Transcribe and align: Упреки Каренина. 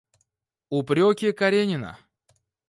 Упреки 0.77 1.31
Каренина. 1.31 1.99